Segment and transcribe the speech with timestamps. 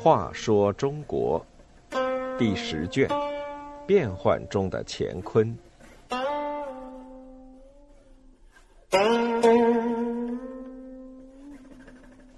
[0.00, 1.44] 话说中国
[2.38, 3.08] 第十卷：
[3.86, 5.56] 变幻中的乾坤。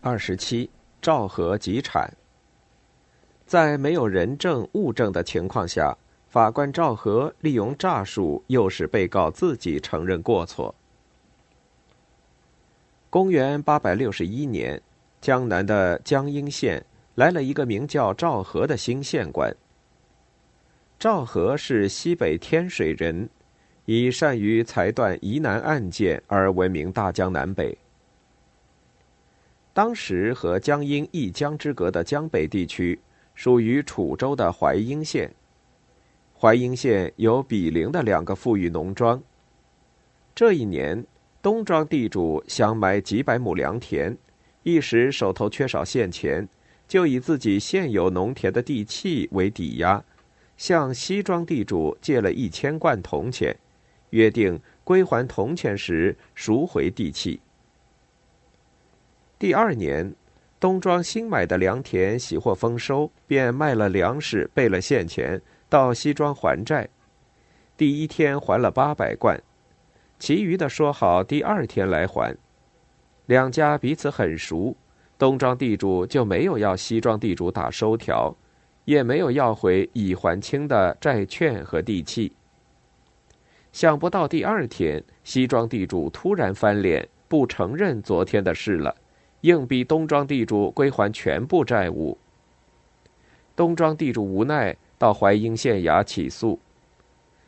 [0.00, 0.68] 二十七，
[1.00, 2.12] 赵和集产。
[3.46, 5.96] 在没有人证物证的情况下，
[6.26, 10.74] 法官赵和利用诈术诱使被告自己承认过错。
[13.12, 14.80] 公元八百六十一年，
[15.20, 16.82] 江南的江阴县
[17.16, 19.54] 来了一个名叫赵和的新县官。
[20.98, 23.28] 赵和是西北天水人，
[23.84, 27.76] 以善于裁断疑难案件而闻名大江南北。
[29.74, 32.98] 当时和江阴一江之隔的江北地区，
[33.34, 35.30] 属于楚州的淮阴县。
[36.40, 39.22] 淮阴县有比邻的两个富裕农庄。
[40.34, 41.04] 这一年，
[41.42, 44.16] 东庄地主想买几百亩良田，
[44.62, 46.48] 一时手头缺少现钱，
[46.86, 50.00] 就以自己现有农田的地契为抵押，
[50.56, 53.56] 向西庄地主借了一千贯铜钱，
[54.10, 57.40] 约定归还铜钱时赎回地契。
[59.36, 60.14] 第二年，
[60.60, 66.88] 东庄新买的良田喜获丰收，便卖了粮食，备了现钱，到西庄还债。
[67.76, 69.42] 第一天还了八百贯，
[70.22, 72.32] 其余的说好第二天来还。
[73.26, 74.76] 两家彼此很熟，
[75.18, 78.32] 东庄地主就没有要西庄地主打收条，
[78.84, 82.30] 也没有要回已还清的债券和地契。
[83.72, 88.94] 想不到第二天，西庄地主突然翻脸，不承认昨天的事了。
[89.40, 92.16] 硬逼东庄地主归还全部债务。
[93.56, 96.60] 东庄地主无奈，到淮阴县衙起诉。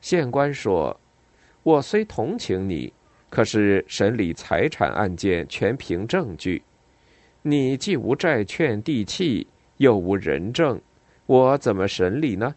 [0.00, 0.98] 县官说
[1.66, 2.92] ：“我虽同情你，
[3.28, 6.62] 可是审理财产案件全凭证据。
[7.42, 10.80] 你既无债券地契，又无人证，
[11.26, 12.54] 我怎么审理呢？”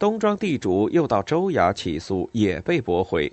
[0.00, 3.32] 东庄地主又到州衙起诉，也被驳回。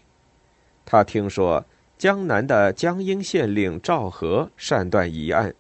[0.86, 1.66] 他听说。
[1.96, 5.54] 江南的江阴县令赵和擅断疑案，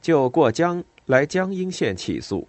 [0.00, 2.48] 就过江来江阴县起诉。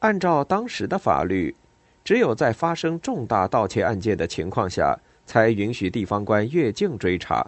[0.00, 1.54] 按照当时的法律，
[2.02, 7.46] 只有在发生重大盗窃案件的情况下，才允许地方官越境追查。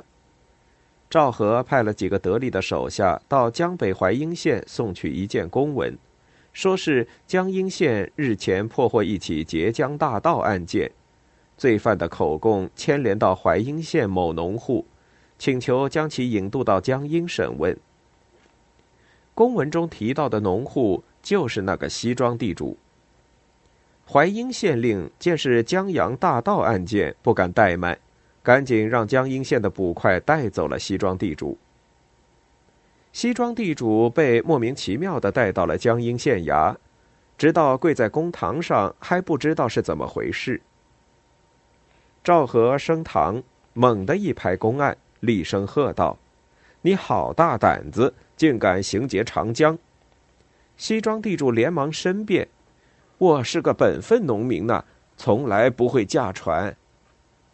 [1.11, 5.97] 赵和派了几个得力的手下到江北淮阴县送去一件公文，
[6.53, 10.91] 说是江阴县日前破获一起劫江大盗案件。
[11.59, 14.87] 罪犯的口供牵连到淮阴县某农户，
[15.39, 17.77] 请求将其引渡到江阴审问。
[19.35, 22.77] 公文中提到的农户就是那个西庄地主。
[24.11, 27.99] 淮阴县令见是江洋大盗案件，不敢怠慢，
[28.43, 31.57] 赶紧让江阴县的捕快带走了西庄地主。
[33.13, 36.75] 西庄地主被莫名其妙的带到了江阴县衙，
[37.39, 40.61] 直到跪在公堂上，还不知道是怎么回事。
[42.25, 43.43] 赵和升堂，
[43.73, 46.19] 猛地一拍公案，厉声喝道
[46.83, 49.79] ：“你好大胆子，竟敢行劫长江！”
[50.77, 52.49] 西庄地主连忙申辩
[53.23, 54.85] ：“我是个本分农民呐，
[55.17, 56.77] 从来不会驾船。”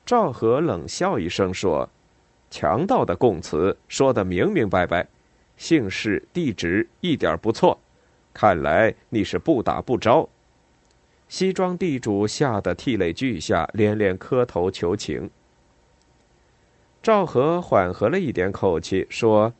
[0.06, 1.86] 赵和冷笑一声说
[2.48, 5.06] ：“强盗的供词说的明明白白，
[5.58, 7.78] 姓氏、地址一点不错，
[8.32, 10.26] 看来你是不打不招。”
[11.28, 15.28] 西庄地主吓得涕泪俱下，连连磕头求情。
[17.02, 19.52] 赵和缓和了一点口气说：“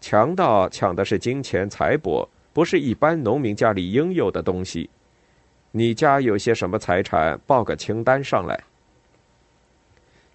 [0.00, 4.88] 强盗抢的是金钱财帛，不是一般农民家里应有的东西。
[5.72, 8.62] 你家有些什么财产，报个清单上来。”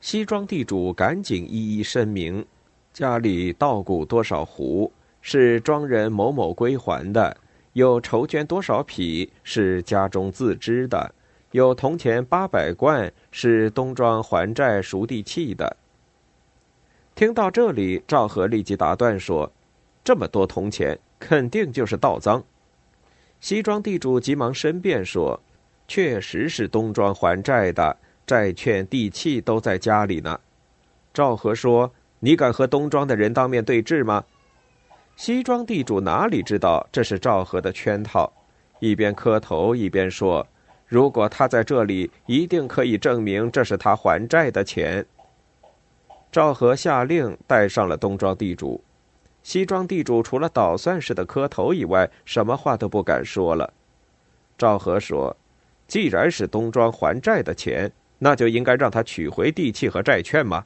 [0.02, 2.46] 西庄地主赶紧一一声明：
[2.94, 7.38] 家里稻谷多少斛，是庄人某某归还的。
[7.74, 11.14] 有绸绢多少匹是家中自知的，
[11.52, 15.78] 有铜钱八百贯是东庄还债赎地契的。
[17.14, 19.52] 听到这里，赵和立即打断说
[20.04, 22.44] ：“这么多铜钱，肯定就是盗赃。”
[23.40, 25.40] 西庄地主急忙申辩说
[25.88, 27.96] ：“确实是东庄还债的，
[28.26, 30.40] 债券、地契都在家里呢。”
[31.14, 34.24] 赵和说：“你敢和东庄的人当面对质吗？”
[35.16, 38.32] 西庄地主哪里知道这是赵和的圈套，
[38.80, 40.46] 一边磕头一边说
[40.86, 45.06] ：“如果他在这里，一定可以证明这是他还债的钱。”
[46.32, 48.84] 赵和下令带上了东庄地主，
[49.48, 53.74] 西庄地主除了捣蒜似的磕头以外，什么话都不敢说了。
[54.58, 55.34] 赵和说
[55.88, 57.90] ：“既然是东庄还债的钱，
[58.20, 60.66] 那就应该让他取回地契和债券吗？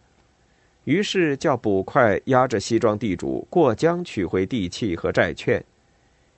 [0.86, 5.64] 于是叫捕快押着西庄地主过江取回地契和债券，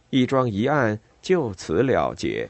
[0.10, 2.50] 一桩疑案就此了结。